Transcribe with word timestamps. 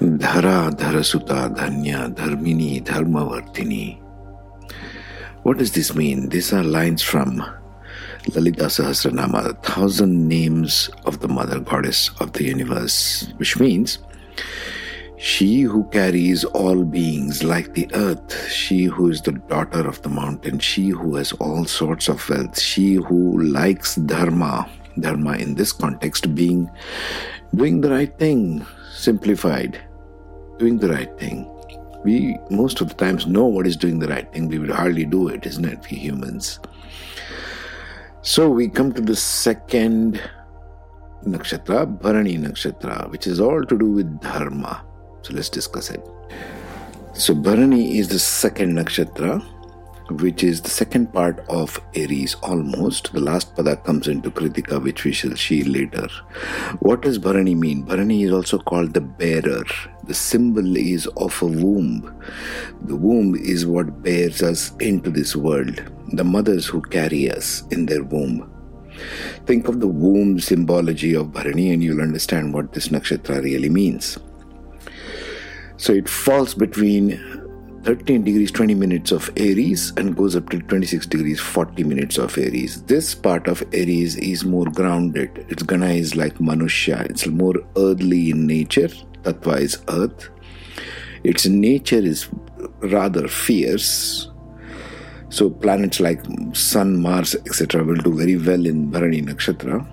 Dhara 0.00 0.70
Dharasuta 0.70 1.54
Dhanya 1.54 2.14
Dharmini 2.14 2.82
Dharmavardhini. 2.82 4.00
What 5.42 5.58
does 5.58 5.72
this 5.72 5.94
mean? 5.94 6.30
These 6.30 6.54
are 6.54 6.62
lines 6.62 7.02
from 7.02 7.44
Lalita 8.34 8.64
Sahasranama, 8.64 9.42
the 9.44 9.52
thousand 9.70 10.26
names 10.26 10.88
of 11.04 11.20
the 11.20 11.28
Mother 11.28 11.60
Goddess 11.60 12.08
of 12.18 12.32
the 12.32 12.44
universe, 12.44 13.30
which 13.36 13.60
means 13.60 13.98
she 15.18 15.60
who 15.60 15.84
carries 15.90 16.44
all 16.44 16.82
beings 16.82 17.44
like 17.44 17.74
the 17.74 17.86
earth, 17.92 18.48
she 18.48 18.84
who 18.84 19.10
is 19.10 19.20
the 19.20 19.32
daughter 19.32 19.86
of 19.86 20.00
the 20.00 20.08
mountain, 20.08 20.60
she 20.60 20.88
who 20.88 21.16
has 21.16 21.32
all 21.32 21.66
sorts 21.66 22.08
of 22.08 22.26
wealth, 22.30 22.58
she 22.58 22.94
who 22.94 23.42
likes 23.42 23.96
dharma, 23.96 24.66
dharma 24.98 25.36
in 25.36 25.56
this 25.56 25.72
context 25.72 26.34
being 26.34 26.70
doing 27.54 27.82
the 27.82 27.90
right 27.90 28.18
thing, 28.18 28.64
simplified, 28.94 29.78
doing 30.60 30.76
the 30.78 30.90
right 30.90 31.18
thing. 31.18 31.48
We 32.04 32.38
most 32.50 32.80
of 32.80 32.88
the 32.90 32.94
times 32.94 33.26
know 33.26 33.46
what 33.46 33.66
is 33.66 33.76
doing 33.76 33.98
the 33.98 34.08
right 34.08 34.30
thing. 34.32 34.48
We 34.48 34.58
will 34.58 34.74
hardly 34.74 35.04
do 35.04 35.28
it, 35.28 35.46
isn't 35.46 35.64
it, 35.64 35.80
we 35.90 35.96
humans? 35.96 36.60
So 38.22 38.48
we 38.50 38.68
come 38.68 38.92
to 38.92 39.00
the 39.00 39.16
second 39.16 40.20
nakshatra, 41.26 41.98
Bharani 41.98 42.36
nakshatra, 42.38 43.10
which 43.10 43.26
is 43.26 43.40
all 43.40 43.64
to 43.64 43.78
do 43.78 43.90
with 43.90 44.20
dharma. 44.20 44.84
So 45.22 45.34
let's 45.34 45.48
discuss 45.48 45.90
it. 45.90 46.02
So 47.14 47.34
Bharani 47.34 47.98
is 47.98 48.08
the 48.08 48.18
second 48.18 48.76
nakshatra 48.76 49.42
which 50.10 50.42
is 50.42 50.60
the 50.60 50.70
second 50.70 51.12
part 51.12 51.44
of 51.48 51.80
Aries 51.94 52.34
almost. 52.42 53.12
The 53.12 53.20
last 53.20 53.54
pada 53.54 53.82
comes 53.84 54.08
into 54.08 54.30
Kritika, 54.30 54.82
which 54.82 55.04
we 55.04 55.12
shall 55.12 55.36
see 55.36 55.62
later. 55.62 56.08
What 56.80 57.02
does 57.02 57.18
Bharani 57.18 57.54
mean? 57.54 57.82
Bharani 57.82 58.24
is 58.24 58.32
also 58.32 58.58
called 58.58 58.94
the 58.94 59.00
bearer. 59.00 59.64
The 60.04 60.14
symbol 60.14 60.76
is 60.76 61.06
of 61.16 61.40
a 61.42 61.46
womb. 61.46 62.12
The 62.82 62.96
womb 62.96 63.34
is 63.36 63.66
what 63.66 64.02
bears 64.02 64.42
us 64.42 64.74
into 64.76 65.10
this 65.10 65.36
world, 65.36 65.82
the 66.12 66.24
mothers 66.24 66.66
who 66.66 66.80
carry 66.82 67.30
us 67.30 67.62
in 67.70 67.86
their 67.86 68.02
womb. 68.02 68.50
Think 69.46 69.68
of 69.68 69.80
the 69.80 69.88
womb 69.88 70.40
symbology 70.40 71.14
of 71.14 71.32
Bharani 71.32 71.72
and 71.72 71.82
you'll 71.82 72.02
understand 72.02 72.52
what 72.52 72.72
this 72.72 72.88
nakshatra 72.88 73.42
really 73.42 73.68
means. 73.68 74.18
So 75.76 75.94
it 75.94 76.10
falls 76.10 76.54
between 76.54 77.29
13 77.84 78.24
degrees 78.24 78.50
20 78.50 78.74
minutes 78.74 79.10
of 79.10 79.30
Aries 79.38 79.90
and 79.96 80.14
goes 80.14 80.36
up 80.36 80.50
to 80.50 80.58
26 80.60 81.06
degrees 81.06 81.40
40 81.40 81.82
minutes 81.84 82.18
of 82.18 82.36
Aries. 82.36 82.82
This 82.82 83.14
part 83.14 83.48
of 83.48 83.62
Aries 83.72 84.16
is 84.16 84.44
more 84.44 84.66
grounded. 84.66 85.46
Its 85.48 85.62
Gana 85.62 85.86
is 85.86 86.14
like 86.14 86.34
Manushya. 86.34 87.08
It's 87.08 87.26
more 87.26 87.54
earthly 87.78 88.30
in 88.30 88.46
nature. 88.46 88.88
Tattva 89.22 89.60
is 89.60 89.78
earth. 89.88 90.28
Its 91.24 91.46
nature 91.46 91.96
is 91.98 92.28
rather 92.80 93.26
fierce. 93.28 94.30
So 95.30 95.48
planets 95.48 96.00
like 96.00 96.20
Sun, 96.52 97.00
Mars, 97.00 97.34
etc. 97.34 97.82
will 97.82 97.96
do 97.96 98.14
very 98.14 98.36
well 98.36 98.66
in 98.66 98.90
Bharani 98.90 99.22
Nakshatra. 99.22 99.86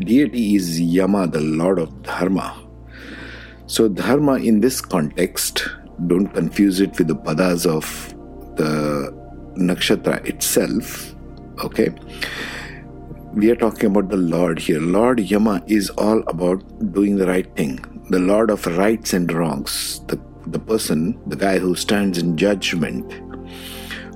Deity 0.00 0.56
is 0.56 0.80
Yama, 0.80 1.26
the 1.26 1.40
Lord 1.40 1.78
of 1.78 2.02
Dharma. 2.02 2.66
So 3.66 3.88
Dharma 3.88 4.34
in 4.34 4.60
this 4.60 4.80
context 4.80 5.68
don't 6.06 6.28
confuse 6.28 6.80
it 6.80 6.96
with 6.98 7.08
the 7.08 7.16
padas 7.16 7.66
of 7.66 8.14
the 8.56 9.12
nakshatra 9.56 10.24
itself. 10.26 11.14
Okay, 11.64 11.90
we 13.32 13.50
are 13.50 13.56
talking 13.56 13.86
about 13.90 14.08
the 14.08 14.16
Lord 14.16 14.58
here. 14.58 14.80
Lord 14.80 15.20
Yama 15.20 15.62
is 15.66 15.90
all 15.90 16.22
about 16.26 16.62
doing 16.92 17.16
the 17.16 17.26
right 17.26 17.54
thing, 17.56 17.78
the 18.10 18.18
Lord 18.18 18.50
of 18.50 18.66
rights 18.66 19.12
and 19.12 19.32
wrongs, 19.32 20.00
the, 20.06 20.20
the 20.46 20.58
person, 20.58 21.18
the 21.26 21.36
guy 21.36 21.58
who 21.58 21.74
stands 21.74 22.18
in 22.18 22.36
judgment 22.36 23.12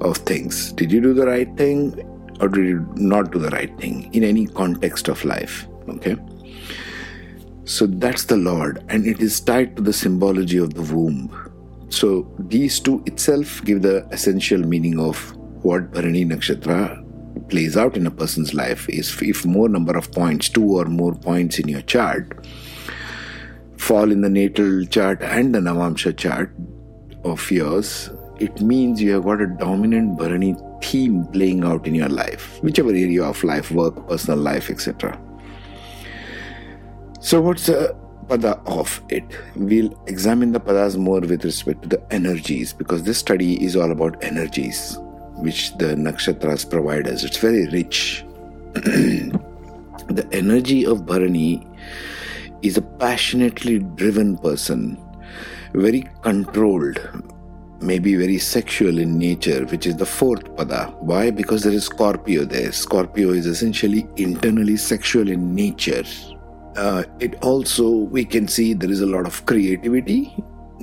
of 0.00 0.18
things. 0.18 0.72
Did 0.72 0.92
you 0.92 1.00
do 1.00 1.14
the 1.14 1.26
right 1.26 1.56
thing 1.56 2.04
or 2.40 2.48
did 2.48 2.66
you 2.66 2.86
not 2.94 3.32
do 3.32 3.38
the 3.38 3.50
right 3.50 3.76
thing 3.78 4.12
in 4.14 4.22
any 4.24 4.46
context 4.46 5.08
of 5.08 5.24
life? 5.24 5.66
Okay. 5.88 6.16
So 7.64 7.86
that's 7.86 8.24
the 8.24 8.36
Lord, 8.36 8.82
and 8.88 9.06
it 9.06 9.20
is 9.20 9.40
tied 9.40 9.76
to 9.76 9.82
the 9.82 9.92
symbology 9.92 10.56
of 10.56 10.74
the 10.74 10.82
womb. 10.82 11.47
So 11.90 12.30
these 12.38 12.80
two 12.80 13.02
itself 13.06 13.64
give 13.64 13.82
the 13.82 14.06
essential 14.08 14.60
meaning 14.60 14.98
of 15.00 15.34
what 15.62 15.90
Bharani 15.90 16.24
Nakshatra 16.24 17.04
plays 17.48 17.76
out 17.76 17.96
in 17.96 18.06
a 18.06 18.10
person's 18.10 18.54
life 18.54 18.88
is 18.88 19.20
if 19.22 19.44
more 19.46 19.68
number 19.68 19.96
of 19.96 20.10
points, 20.12 20.48
two 20.48 20.78
or 20.78 20.84
more 20.84 21.14
points 21.14 21.58
in 21.58 21.68
your 21.68 21.82
chart, 21.82 22.46
fall 23.76 24.10
in 24.10 24.20
the 24.20 24.28
natal 24.28 24.84
chart 24.86 25.22
and 25.22 25.54
the 25.54 25.60
Navamsha 25.60 26.16
chart 26.16 26.54
of 27.24 27.50
yours, 27.50 28.10
it 28.38 28.60
means 28.60 29.00
you 29.00 29.12
have 29.12 29.24
got 29.24 29.40
a 29.40 29.46
dominant 29.46 30.18
Bharani 30.18 30.56
theme 30.82 31.24
playing 31.26 31.64
out 31.64 31.86
in 31.86 31.94
your 31.94 32.08
life, 32.08 32.62
whichever 32.62 32.90
area 32.90 33.24
of 33.24 33.42
life, 33.42 33.70
work, 33.70 34.08
personal 34.08 34.38
life, 34.38 34.70
etc. 34.70 35.18
So, 37.20 37.40
what's 37.40 37.66
the 37.66 37.96
pada 38.28 38.60
of 38.66 39.00
it. 39.08 39.24
We'll 39.56 39.92
examine 40.06 40.52
the 40.52 40.60
padas 40.60 40.96
more 40.96 41.20
with 41.20 41.44
respect 41.44 41.82
to 41.82 41.88
the 41.88 42.12
energies 42.12 42.72
because 42.72 43.02
this 43.02 43.18
study 43.18 43.62
is 43.64 43.76
all 43.76 43.90
about 43.90 44.22
energies 44.22 44.98
which 45.36 45.76
the 45.78 45.94
nakshatras 45.94 46.68
provide 46.68 47.08
us. 47.08 47.24
It's 47.24 47.38
very 47.38 47.66
rich. 47.68 48.24
the 48.74 50.28
energy 50.32 50.84
of 50.84 51.06
Bharani 51.06 51.66
is 52.62 52.76
a 52.76 52.82
passionately 52.82 53.78
driven 53.78 54.36
person, 54.36 54.98
very 55.74 56.08
controlled, 56.22 56.98
maybe 57.80 58.16
very 58.16 58.38
sexual 58.38 58.98
in 58.98 59.16
nature, 59.16 59.64
which 59.66 59.86
is 59.86 59.96
the 59.96 60.06
fourth 60.06 60.44
pada. 60.56 60.92
Why? 61.00 61.30
Because 61.30 61.62
there 61.62 61.72
is 61.72 61.84
Scorpio 61.84 62.44
there. 62.44 62.72
Scorpio 62.72 63.30
is 63.30 63.46
essentially 63.46 64.06
internally 64.16 64.76
sexual 64.76 65.28
in 65.28 65.54
nature 65.54 66.04
uh, 66.78 67.02
it 67.18 67.34
also 67.42 67.90
we 67.90 68.24
can 68.24 68.46
see 68.46 68.72
there 68.72 68.90
is 68.90 69.00
a 69.00 69.06
lot 69.06 69.26
of 69.26 69.44
creativity 69.46 70.32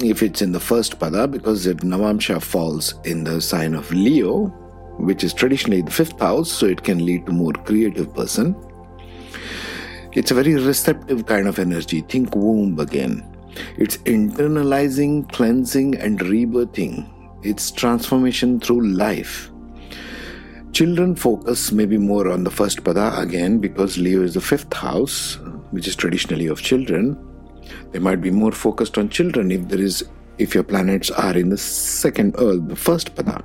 if 0.03 0.21
it's 0.21 0.41
in 0.41 0.51
the 0.51 0.59
first 0.59 0.99
pada 0.99 1.29
because 1.31 1.65
it 1.65 1.77
Navamsha 1.77 2.41
falls 2.41 2.95
in 3.05 3.23
the 3.23 3.39
sign 3.39 3.73
of 3.73 3.91
Leo, 3.91 4.47
which 4.99 5.23
is 5.23 5.33
traditionally 5.33 5.81
the 5.81 5.91
fifth 5.91 6.19
house, 6.19 6.51
so 6.51 6.65
it 6.65 6.83
can 6.83 7.05
lead 7.05 7.25
to 7.25 7.31
more 7.31 7.53
creative 7.53 8.13
person. 8.13 8.55
It's 10.11 10.31
a 10.31 10.33
very 10.33 10.55
receptive 10.55 11.25
kind 11.25 11.47
of 11.47 11.59
energy. 11.59 12.01
Think 12.01 12.35
womb 12.35 12.79
again. 12.79 13.23
It's 13.77 13.97
internalizing, 13.99 15.31
cleansing, 15.31 15.95
and 15.95 16.19
rebirthing. 16.19 17.09
It's 17.43 17.71
transformation 17.71 18.59
through 18.59 18.87
life. 18.87 19.49
Children 20.73 21.15
focus 21.15 21.71
maybe 21.71 21.97
more 21.97 22.29
on 22.29 22.43
the 22.43 22.51
first 22.51 22.83
pada 22.83 23.17
again 23.19 23.59
because 23.59 23.97
Leo 23.97 24.23
is 24.23 24.33
the 24.33 24.41
fifth 24.41 24.73
house, 24.73 25.39
which 25.71 25.87
is 25.87 25.95
traditionally 25.95 26.47
of 26.47 26.61
children, 26.61 27.17
they 27.91 27.99
might 27.99 28.21
be 28.21 28.31
more 28.31 28.51
focused 28.51 28.97
on 28.97 29.09
children 29.09 29.51
if 29.51 29.67
there 29.67 29.81
is 29.81 30.03
if 30.37 30.53
your 30.53 30.63
planets 30.63 31.09
are 31.11 31.37
in 31.37 31.49
the 31.49 31.57
second 31.57 32.35
or 32.37 32.57
the 32.57 32.75
first 32.75 33.15
pada. 33.15 33.43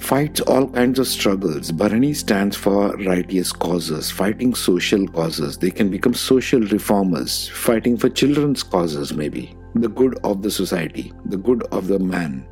Fights 0.00 0.40
all 0.42 0.68
kinds 0.68 0.98
of 0.98 1.08
struggles. 1.08 1.72
Bharani 1.72 2.14
stands 2.14 2.56
for 2.56 2.96
righteous 2.98 3.50
causes, 3.50 4.10
fighting 4.10 4.54
social 4.54 5.06
causes. 5.08 5.58
They 5.58 5.70
can 5.70 5.90
become 5.90 6.14
social 6.14 6.60
reformers, 6.60 7.48
fighting 7.48 7.96
for 7.96 8.08
children's 8.08 8.62
causes, 8.62 9.14
maybe. 9.14 9.56
The 9.74 9.88
good 9.88 10.18
of 10.22 10.42
the 10.42 10.50
society, 10.50 11.12
the 11.24 11.36
good 11.36 11.62
of 11.72 11.88
the 11.88 11.98
man, 11.98 12.46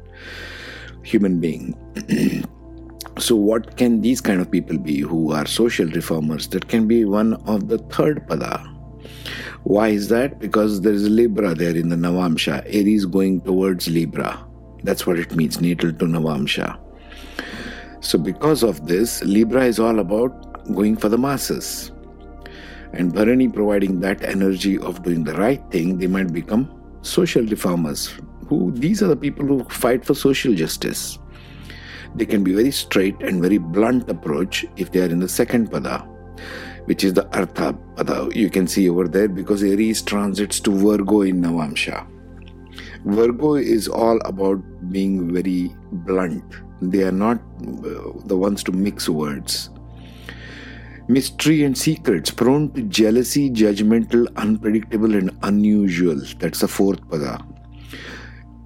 human 1.02 1.38
being. 1.38 1.76
So, 3.18 3.36
what 3.36 3.76
can 3.76 4.00
these 4.00 4.20
kind 4.20 4.40
of 4.40 4.50
people 4.50 4.76
be 4.76 5.00
who 5.00 5.32
are 5.32 5.46
social 5.46 5.86
reformers? 5.86 6.48
That 6.48 6.68
can 6.68 6.88
be 6.88 7.04
one 7.04 7.34
of 7.46 7.68
the 7.68 7.78
third 7.78 8.26
pada. 8.26 8.68
Why 9.62 9.88
is 9.88 10.08
that? 10.08 10.40
Because 10.40 10.80
there 10.80 10.92
is 10.92 11.08
Libra 11.08 11.54
there 11.54 11.76
in 11.76 11.90
the 11.90 11.96
Navamsha. 11.96 12.64
Aries 12.66 13.06
going 13.06 13.40
towards 13.42 13.88
Libra. 13.88 14.44
That's 14.82 15.06
what 15.06 15.18
it 15.18 15.34
means, 15.36 15.60
natal 15.60 15.92
to 15.92 16.04
Navamsha. 16.04 16.78
So, 18.00 18.18
because 18.18 18.64
of 18.64 18.86
this, 18.88 19.22
Libra 19.22 19.64
is 19.64 19.78
all 19.78 20.00
about 20.00 20.74
going 20.74 20.96
for 20.96 21.08
the 21.08 21.16
masses. 21.16 21.92
And 22.92 23.12
Bharani 23.12 23.48
providing 23.48 24.00
that 24.00 24.22
energy 24.24 24.76
of 24.78 25.02
doing 25.04 25.24
the 25.24 25.34
right 25.34 25.62
thing, 25.70 25.98
they 25.98 26.08
might 26.08 26.32
become 26.32 26.68
social 27.02 27.44
reformers. 27.46 28.12
Who 28.48 28.72
these 28.72 29.02
are 29.02 29.08
the 29.08 29.16
people 29.16 29.46
who 29.46 29.64
fight 29.64 30.04
for 30.04 30.14
social 30.14 30.54
justice. 30.54 31.18
They 32.14 32.26
can 32.26 32.44
be 32.44 32.52
very 32.52 32.70
straight 32.70 33.20
and 33.22 33.42
very 33.42 33.58
blunt 33.58 34.08
approach 34.08 34.64
if 34.76 34.92
they 34.92 35.00
are 35.00 35.10
in 35.10 35.20
the 35.20 35.28
second 35.28 35.70
pada, 35.70 36.06
which 36.86 37.04
is 37.04 37.14
the 37.14 37.26
Artha 37.36 37.76
pada. 37.96 38.34
You 38.34 38.50
can 38.50 38.66
see 38.66 38.88
over 38.88 39.08
there 39.08 39.28
because 39.28 39.62
Aries 39.62 40.02
transits 40.02 40.60
to 40.60 40.70
Virgo 40.70 41.22
in 41.22 41.40
Navamsha. 41.40 42.06
Virgo 43.04 43.54
is 43.54 43.88
all 43.88 44.20
about 44.24 44.62
being 44.90 45.32
very 45.32 45.74
blunt. 45.92 46.44
They 46.80 47.02
are 47.02 47.12
not 47.12 47.38
uh, 47.38 48.12
the 48.26 48.36
ones 48.36 48.62
to 48.64 48.72
mix 48.72 49.08
words. 49.08 49.70
mystery 51.08 51.64
and 51.64 51.76
secrets, 51.76 52.30
prone 52.30 52.70
to 52.72 52.82
jealousy, 52.82 53.50
judgmental, 53.50 54.26
unpredictable, 54.36 55.14
and 55.14 55.30
unusual. 55.42 56.20
That's 56.38 56.60
the 56.60 56.68
fourth 56.68 57.00
pada. 57.08 57.44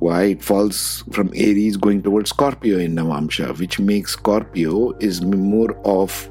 Why 0.01 0.25
it 0.25 0.45
falls 0.45 1.03
from 1.13 1.33
Aries 1.35 1.77
going 1.77 2.03
towards 2.03 2.31
Scorpio 2.31 2.79
in 2.79 2.95
Navamsha, 2.95 3.59
which 3.59 3.81
makes 3.81 4.13
Scorpio 4.13 4.97
is 4.99 5.23
more 5.23 5.77
of 5.85 6.31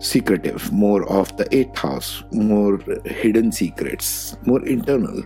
secretive, 0.00 0.72
more 0.72 1.08
of 1.08 1.36
the 1.36 1.46
eighth 1.54 1.78
house, 1.78 2.24
more 2.32 2.78
hidden 3.04 3.52
secrets, 3.52 4.36
more 4.46 4.66
internal. 4.66 5.22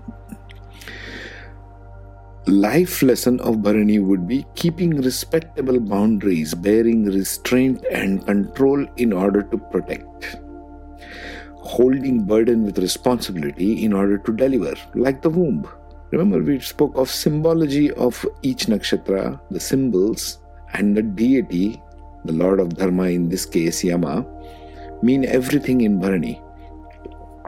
Life 2.47 3.03
lesson 3.03 3.41
of 3.41 3.63
Bharani 3.63 3.99
would 3.99 4.29
be 4.29 4.45
keeping 4.55 5.01
respectable 5.01 5.81
boundaries, 5.81 6.55
bearing 6.55 7.07
restraint 7.07 7.85
and 7.91 8.25
control 8.25 8.87
in 8.97 9.13
order 9.13 9.43
to 9.43 9.57
protect. 9.57 10.37
Holding 11.57 12.25
burden 12.25 12.65
with 12.65 12.79
responsibility 12.79 13.85
in 13.85 13.93
order 13.93 14.19
to 14.19 14.33
deliver, 14.33 14.75
like 14.95 15.21
the 15.23 15.31
womb. 15.31 15.69
Remember, 16.11 16.43
we 16.43 16.59
spoke 16.61 16.97
of 16.97 17.11
symbology 17.11 17.91
of 17.93 18.25
each 18.43 18.67
nakshatra, 18.67 19.39
the 19.51 19.61
symbols, 19.61 20.39
and 20.73 20.97
the 20.97 21.03
deity, 21.03 21.83
the 22.25 22.33
Lord 22.33 22.61
of 22.61 22.77
Dharma, 22.77 23.05
in 23.05 23.29
this 23.29 23.45
case 23.45 23.85
Yama, 23.85 24.27
mean 25.03 25.25
everything 25.25 25.83
in 25.83 26.01
Bharani. 26.01 26.41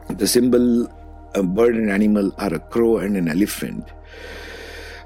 The 0.09 0.27
symbol, 0.27 0.87
a 1.33 1.43
bird 1.43 1.75
and 1.75 1.89
animal 1.89 2.31
are 2.37 2.53
a 2.53 2.59
crow 2.59 2.97
and 2.97 3.17
an 3.17 3.29
elephant. 3.29 3.89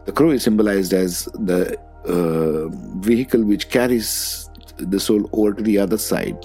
The 0.06 0.12
crow 0.12 0.32
is 0.32 0.44
symbolized 0.44 0.94
as 0.94 1.26
the 1.34 1.80
uh, 2.06 2.68
vehicle 3.00 3.44
which 3.44 3.70
carries 3.70 4.50
the 4.78 5.00
soul 5.00 5.30
over 5.32 5.54
to 5.54 5.64
the 5.64 5.80
other 5.80 5.98
side. 5.98 6.38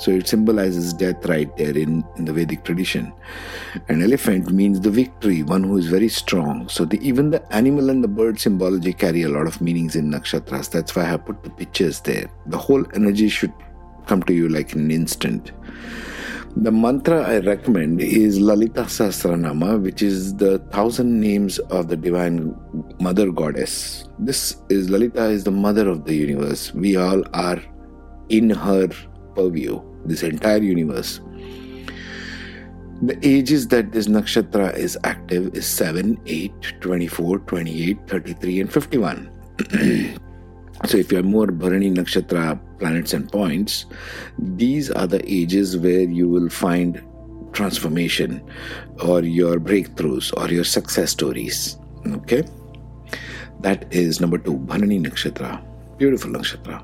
So 0.00 0.10
it 0.12 0.26
symbolizes 0.26 0.94
death 0.94 1.26
right 1.26 1.54
there 1.58 1.76
in, 1.76 2.02
in 2.16 2.24
the 2.24 2.32
Vedic 2.32 2.64
tradition. 2.64 3.12
An 3.88 4.02
elephant 4.02 4.50
means 4.50 4.80
the 4.80 4.90
victory, 4.90 5.42
one 5.42 5.62
who 5.62 5.76
is 5.76 5.88
very 5.88 6.08
strong. 6.08 6.70
So 6.70 6.86
the, 6.86 6.98
even 7.06 7.30
the 7.30 7.42
animal 7.52 7.90
and 7.90 8.02
the 8.02 8.08
bird 8.08 8.40
symbology 8.40 8.94
carry 8.94 9.22
a 9.22 9.28
lot 9.28 9.46
of 9.46 9.60
meanings 9.60 9.96
in 9.96 10.10
nakshatras. 10.10 10.70
That's 10.70 10.96
why 10.96 11.12
I 11.12 11.18
put 11.18 11.42
the 11.42 11.50
pictures 11.50 12.00
there. 12.00 12.30
The 12.46 12.56
whole 12.56 12.82
energy 12.94 13.28
should 13.28 13.52
come 14.06 14.22
to 14.22 14.32
you 14.32 14.48
like 14.48 14.72
in 14.72 14.80
an 14.80 14.90
instant. 14.90 15.52
The 16.56 16.72
mantra 16.72 17.22
I 17.22 17.40
recommend 17.40 18.00
is 18.00 18.40
Lalita 18.40 18.84
Sahasranama, 18.84 19.82
which 19.82 20.00
is 20.00 20.34
the 20.34 20.60
thousand 20.70 21.20
names 21.20 21.58
of 21.58 21.88
the 21.88 21.96
divine 21.96 22.56
mother 23.00 23.30
goddess. 23.30 24.08
This 24.18 24.56
is 24.70 24.88
Lalita 24.88 25.26
is 25.26 25.44
the 25.44 25.52
mother 25.52 25.88
of 25.88 26.06
the 26.06 26.14
universe. 26.16 26.72
We 26.72 26.96
all 26.96 27.22
are 27.34 27.62
in 28.30 28.48
her 28.48 28.88
purview, 29.36 29.80
this 30.04 30.22
entire 30.22 30.62
universe. 30.62 31.20
The 33.02 33.18
ages 33.26 33.68
that 33.68 33.92
this 33.92 34.08
nakshatra 34.08 34.76
is 34.76 34.98
active 35.04 35.54
is 35.54 35.66
7, 35.66 36.20
8, 36.26 36.52
24, 36.80 37.38
28, 37.38 37.98
33, 38.06 38.60
and 38.60 38.72
51. 38.72 39.30
so 40.84 40.98
if 40.98 41.10
you're 41.10 41.22
more 41.22 41.46
Bharani 41.46 41.90
nakshatra 41.90 42.60
planets 42.78 43.14
and 43.14 43.30
points, 43.30 43.86
these 44.38 44.90
are 44.90 45.06
the 45.06 45.22
ages 45.30 45.78
where 45.78 46.02
you 46.02 46.28
will 46.28 46.50
find 46.50 47.02
transformation 47.52 48.42
or 49.04 49.22
your 49.22 49.58
breakthroughs 49.58 50.32
or 50.36 50.52
your 50.52 50.64
success 50.64 51.12
stories. 51.12 51.78
Okay? 52.06 52.44
That 53.60 53.92
is 53.92 54.20
number 54.20 54.38
two, 54.38 54.56
Bharani 54.56 55.00
Nakshatra. 55.00 55.62
Beautiful 55.98 56.30
Nakshatra. 56.30 56.82